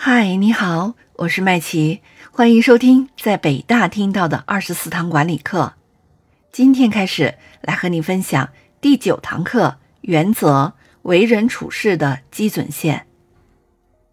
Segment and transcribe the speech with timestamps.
[0.00, 5.74] 嗨，你好，我是麦琪，欢迎收听在北大听到的二十四堂管理课。
[6.52, 8.48] 今天开始来和你分享
[8.80, 13.08] 第九堂课：原则，为人处事的基准线。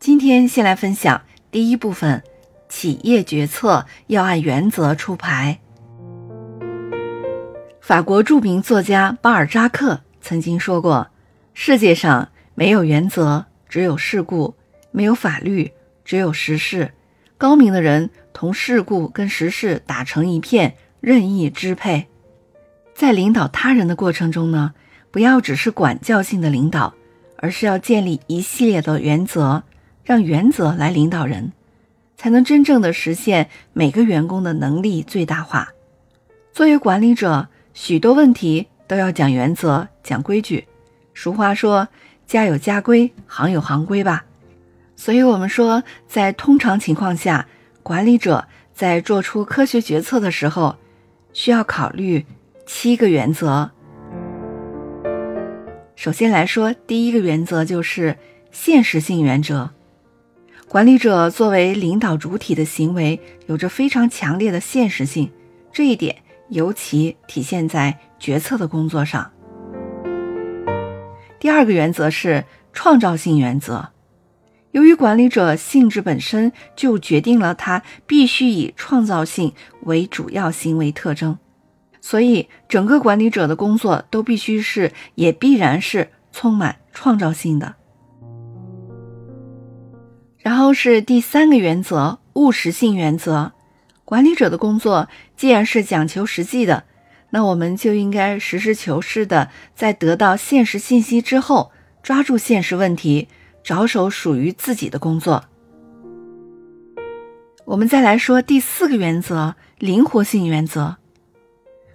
[0.00, 1.22] 今天先来分享
[1.52, 2.24] 第一部分：
[2.68, 5.60] 企业决策要按原则出牌。
[7.80, 11.06] 法国著名作家巴尔扎克曾经说过
[11.54, 14.56] ：“世界上没有原则，只有事故；
[14.98, 15.70] 没有法律，
[16.04, 16.90] 只有时事。
[17.36, 22.08] 高明的人同事故跟时事打成一片，任意支配。
[22.96, 24.74] 在领导他人的过程中呢，
[25.12, 26.94] 不要只是管教性的领导，
[27.36, 29.62] 而是要建立一系列的原则，
[30.02, 31.52] 让原则来领导人，
[32.16, 35.68] 才能真正的实现每个员工的能力最大化。
[36.52, 40.66] 作为管理者。”许多问题都要讲原则、讲规矩。
[41.14, 41.86] 俗话说
[42.26, 44.24] ：“家有家规，行有行规吧。”
[45.00, 47.46] 所以，我们说，在通常情况下，
[47.84, 50.74] 管理者在做出科学决策的时候，
[51.32, 52.26] 需要考虑
[52.66, 53.70] 七个原则。
[55.94, 58.18] 首先来说，第一个原则就是
[58.50, 59.70] 现实性原则。
[60.66, 65.30] 管理者作为领导主体的行为，有着非常强烈的现实性，
[65.72, 66.16] 这一点。
[66.48, 69.30] 尤其体现在决策的工作上。
[71.38, 73.86] 第二个原则是创造性原则。
[74.72, 79.52] 由于管理者性质本身就决定了他必须以创造性
[79.82, 81.38] 为主要行为特征，
[82.00, 87.76] 所以整个管理者的工作都必须是，也必然是充满创造性的。
[90.38, 93.52] 然后是第三个原则，务实性原则。
[94.04, 96.84] 管理者的工作既然是讲求实际的，
[97.30, 103.28] 那我们就应该实事求是的，在得到现实信息之后，抓住现实问题，
[103.68, 105.44] 着手属于自己的工作。
[107.66, 110.96] 我们再来说第四个原则：灵活性原则。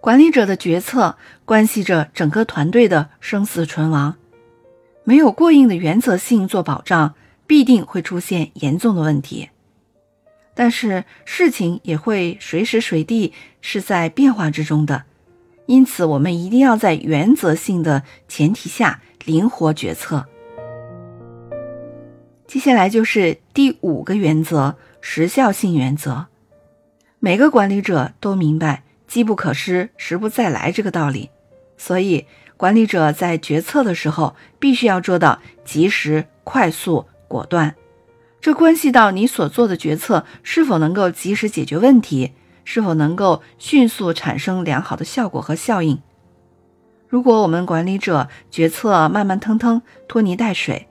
[0.00, 4.14] 管理者的决策关系着整个团队的生死存亡，
[5.02, 7.16] 没有过硬的原则性做保障，
[7.48, 9.48] 必定会出现严重的问题。
[10.54, 15.02] 但是事情也会随时随地是在变化之中的，
[15.66, 20.28] 因此我们一定要在原则性的前提下灵活决策。
[22.46, 26.26] 接下来就是第五个原则——时效性原则。
[27.18, 31.30] 每个管理者都明白“机不可失，时不再来”这个道理，
[31.76, 32.24] 所以
[32.56, 37.74] 管理者在决策的时候必须要做到及时、快速、果断。
[38.40, 42.32] 这关系到你所做的决策是否能够及时解决问题，
[42.64, 46.00] 是否能够迅速产生良好的效果和效应。
[47.08, 50.86] 如果我们管理者决策慢慢腾腾、拖泥带水，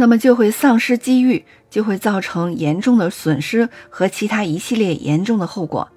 [0.00, 5.90] 那么就会丧失机遇，就会造成严重的损失和其他一系列严重的后果。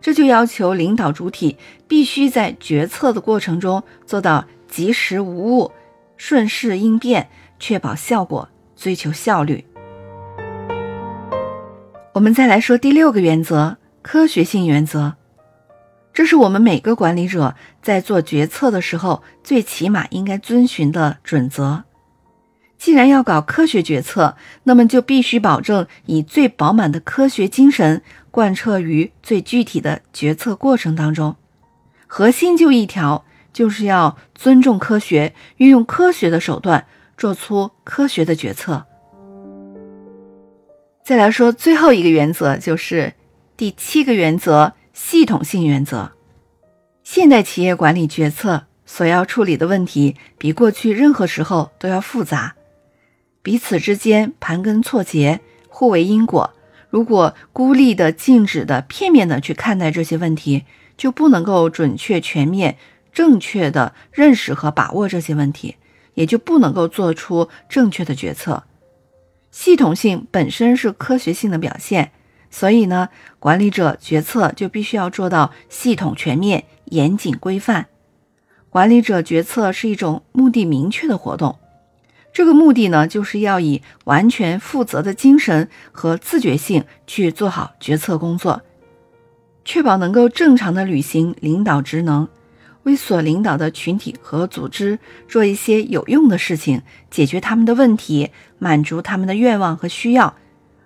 [0.00, 1.56] 这就要求领导主体
[1.86, 5.70] 必须在决策的过程中做到及时无误、
[6.16, 9.64] 顺势应变，确保效果，追求效率。
[12.12, 15.14] 我们再来说第六个原则：科学性原则。
[16.12, 21.84] 这是我们每个管理者在做决策的时候，最起码应该遵循的准则。
[22.84, 31.34] 既然要搞科学决策，那么就必须保证以最饱满的科学精神贯彻于最具体的决策过程当中。
[32.06, 33.24] 核心就一条，
[33.54, 36.86] 就是要尊重科学，运用科学的手段，
[37.16, 38.84] 做出科学的决策。
[41.02, 43.14] 再来说最后一个原则，就是
[43.56, 46.12] 第七个原则——系统性原则。
[47.02, 52.54] 现代企业管理决策所要处理的问题，比过去任何时候都要复杂，
[53.44, 56.54] 彼此之间盘根错节，互为因果。
[56.88, 60.64] 如果孤立的、静止的、片面的去看待这些问题，
[60.96, 62.78] 就不能够准确、全面、
[63.12, 65.76] 正确的认识和把握这些问题，
[66.14, 68.64] 也就不能够做出正确的决策。
[69.50, 72.12] 系统性本身是科学性的表现，
[72.50, 77.88] 所以呢，管理者决策就必须要做到系统、全面、严谨、规范。
[78.70, 81.58] 管理者决策是一种目的明确的活动，
[82.34, 88.60] 这个目的呢，就是要以完全负责的精神和自觉性去做好决策工作，
[89.64, 92.28] 确保能够正常的履行领导职能。
[92.82, 94.98] 为所领导的群体和组织
[95.28, 100.34] 做一些有用的事情，解决他们的问题，满足他们的愿望和需要，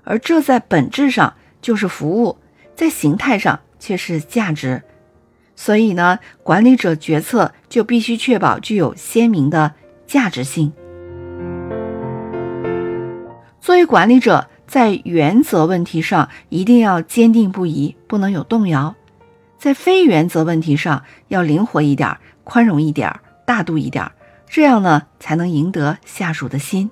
[0.04, 2.36] 而这在本质上就是服务，
[2.76, 4.82] 在形态上却是价值。
[5.56, 9.74] 所以呢，管理者决策就必须确保具有鲜明的
[10.06, 10.72] 价值性。
[13.68, 18.94] 作为管理者，在原则问题上一定要坚定不移，不能有动摇；
[19.58, 24.10] 在非原则问题上要灵活一点、宽容一点、大度一点，
[24.48, 26.90] 这样呢才能赢得下属的心。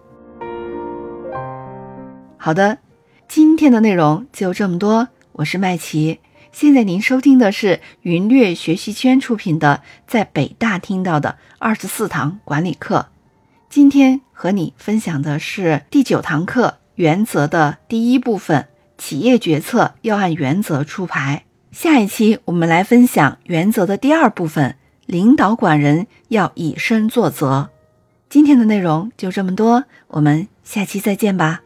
[2.36, 2.76] 好的，
[3.26, 6.20] 今天的内容就这么多，我是麦琪。
[6.52, 13.06] 现在您收听的是云略学习圈出品的《在北大听到的二十四堂管理课》。
[13.76, 21.44] 今天和你分享的是第九堂课《原则》的第一部分：企业决策要按原则出牌。
[21.72, 27.68] 下一期我们来分享原则的第二部分：领导管人要以身作则。
[28.30, 31.60] 今天的内容就这么多，我们下期再见吧。